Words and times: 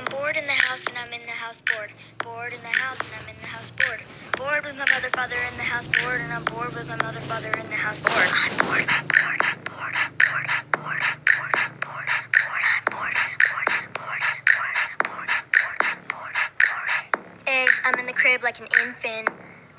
bored 0.00 0.36
in 0.40 0.46
the 0.48 0.56
house 0.72 0.88
and 0.88 0.96
I'm 0.96 1.12
in 1.12 1.20
the 1.28 1.36
house 1.36 1.60
bored. 1.68 1.92
Bored 2.24 2.52
in 2.56 2.62
the 2.64 2.76
house 2.80 2.96
and 3.04 3.12
I'm 3.20 3.28
in 3.28 3.36
the 3.44 3.50
house 3.52 3.68
bored. 3.76 4.00
Bored 4.40 4.64
with 4.64 4.72
my 4.80 4.88
mother, 4.88 5.12
father 5.12 5.36
in 5.36 5.56
the 5.60 5.68
house 5.68 5.84
bored, 6.00 6.16
and 6.24 6.32
I'm 6.32 6.44
bored 6.48 6.72
with 6.72 6.88
my 6.88 6.96
mother, 7.04 7.20
father 7.20 7.52
in 7.60 7.68
the 7.68 7.76
house 7.76 8.00
bored. 8.00 8.16
I'm 8.24 8.56
bored, 8.56 8.88
bored, 8.88 9.42
bored, 9.68 9.96
bored, 10.16 10.48
bored, 10.72 11.04
bored, 11.28 11.56
bored, 11.84 12.08
bored, 12.32 12.64
I'm 12.64 12.84
bored, 12.88 13.16
bored, 13.44 13.72
bored, 13.92 14.24
bored, 14.48 14.72
bored, 15.04 15.32
bored, 15.52 15.84
bored, 16.08 16.36
bored. 16.56 16.96
Hey, 17.44 17.66
I'm 17.84 17.96
in 18.00 18.06
the 18.08 18.16
crib 18.16 18.40
like 18.40 18.64
an 18.64 18.72
infant. 18.80 19.28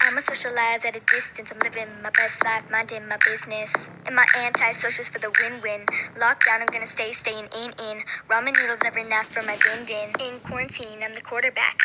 I'm 0.04 0.18
a 0.18 0.22
socialize 0.22 0.84
at 0.84 1.00
a 1.00 1.04
distance. 1.08 1.48
I'm 1.56 1.64
living 1.64 1.88
my 2.04 2.12
best 2.12 2.44
life, 2.44 2.68
minding 2.68 3.08
my 3.08 3.16
business. 3.24 3.88
And 4.04 4.16
my 4.16 4.26
anti-socials 4.44 5.08
for 5.08 5.24
the 5.24 5.32
win-win. 5.32 5.80
Lockdown, 6.20 6.60
I'm 6.60 6.68
gonna 6.76 6.92
stay, 6.92 7.08
staying 7.16 7.48
in, 7.48 7.72
in. 7.72 7.98
Ramen 8.28 8.52
noodles 8.52 8.84
every 8.84 9.08
night 9.08 9.32
for 9.32 9.40
my 9.48 9.56
din 9.56 9.88
din. 9.88 10.12
In 10.28 10.44
quarantine, 10.44 11.00
I'm 11.08 11.16
the 11.16 11.24
quarterback. 11.24 11.80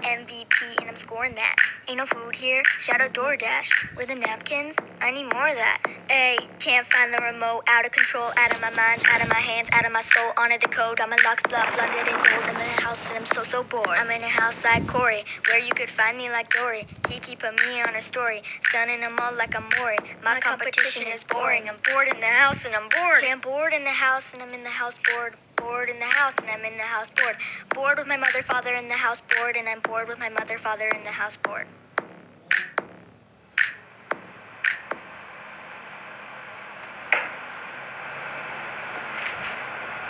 MVP, 0.00 0.80
and 0.80 0.88
I'm 0.88 0.96
scoring 0.96 1.34
that. 1.34 1.56
Ain't 1.90 1.98
no 1.98 2.06
food 2.06 2.32
here. 2.36 2.62
Shout 2.64 3.04
out 3.04 3.12
DoorDash. 3.12 3.96
Where 3.96 4.06
the 4.06 4.16
napkins? 4.16 4.78
I 5.02 5.10
need 5.10 5.28
more 5.28 5.48
of 5.48 5.58
that. 5.58 5.78
Hey, 6.08 6.38
can't 6.62 6.86
find 6.86 7.12
the 7.12 7.20
remote. 7.20 7.68
Out 7.68 7.84
of 7.84 7.92
control, 7.92 8.30
out 8.32 8.54
of 8.54 8.60
my 8.64 8.72
mind, 8.72 9.02
out 9.12 9.20
of 9.20 9.28
my 9.28 9.42
hands, 9.44 9.68
out 9.74 9.84
of 9.84 9.92
my 9.92 10.00
soul. 10.00 10.32
Honor 10.40 10.56
the 10.56 10.72
code. 10.72 10.96
Got 10.96 11.10
my 11.10 11.20
locks 11.26 11.44
blood 11.50 11.68
blended 11.74 12.06
in 12.06 12.16
gold. 12.16 12.44
I'm 12.48 12.56
in 12.56 12.72
house 12.98 13.10
and 13.10 13.18
I'm 13.22 13.26
so 13.26 13.42
so 13.46 13.62
bored. 13.62 13.94
I'm 13.94 14.10
in 14.10 14.22
a 14.22 14.32
house 14.42 14.64
like 14.64 14.86
Corey, 14.86 15.22
where 15.46 15.62
you 15.62 15.70
could 15.70 15.88
find 15.88 16.18
me 16.18 16.30
like 16.30 16.50
Dory. 16.50 16.82
Kiki 17.06 17.36
put 17.38 17.54
me 17.54 17.78
on 17.86 17.94
a 17.94 18.02
story, 18.02 18.40
stunning 18.42 19.00
them 19.00 19.14
all 19.22 19.34
like 19.38 19.54
I'm 19.54 19.66
Maury. 19.78 19.98
My 20.24 20.38
competition 20.42 21.06
is 21.06 21.22
boring. 21.24 21.62
I'm 21.70 21.78
bored 21.78 22.08
in 22.10 22.18
the 22.18 22.34
house 22.42 22.66
and 22.66 22.74
I'm 22.74 22.88
bored. 22.90 23.22
Okay, 23.22 23.30
I'm 23.30 23.40
bored 23.40 23.72
in 23.72 23.84
the 23.84 23.94
house 23.94 24.34
and 24.34 24.42
I'm 24.42 24.50
in 24.50 24.64
the 24.64 24.74
house 24.74 24.98
bored. 24.98 25.34
Bored 25.56 25.88
in 25.88 25.98
the 25.98 26.12
house 26.18 26.42
and 26.42 26.50
I'm 26.50 26.64
in 26.66 26.76
the 26.76 26.90
house 26.90 27.10
bored. 27.14 27.36
Bored 27.74 27.98
with 27.98 28.08
my 28.08 28.18
mother, 28.18 28.42
father 28.42 28.74
in 28.74 28.88
the 28.88 28.98
house 28.98 29.22
bored, 29.22 29.54
and 29.54 29.68
I'm 29.68 29.80
bored 29.86 30.08
with 30.08 30.18
my 30.18 30.30
mother, 30.30 30.58
father 30.58 30.88
in 30.90 31.02
the 31.04 31.14
house 31.14 31.36
bored. 31.36 31.66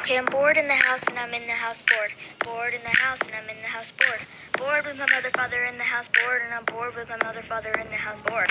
Okay, 0.09 0.17
I'm 0.17 0.25
bored 0.33 0.57
in 0.57 0.67
the 0.67 0.73
house 0.89 1.11
and 1.11 1.19
I'm 1.19 1.35
in 1.35 1.47
the 1.47 1.53
house 1.53 1.85
bored. 1.85 2.09
Bored 2.43 2.73
in 2.73 2.81
the 2.81 2.97
house 3.05 3.29
and 3.29 3.37
I'm 3.37 3.45
in 3.55 3.61
the 3.61 3.69
house 3.69 3.93
bored. 3.93 4.21
Bored 4.57 4.87
with 4.87 4.97
my 4.97 5.05
mother, 5.05 5.29
father 5.37 5.63
in 5.69 5.77
the 5.77 5.85
house 5.85 6.09
bored, 6.09 6.41
and 6.41 6.55
I'm 6.55 6.65
bored 6.65 6.95
with 6.95 7.11
my 7.11 7.19
mother, 7.29 7.43
father 7.43 7.69
in 7.77 7.91
the 7.93 8.01
house 8.01 8.23
bored. 8.23 8.49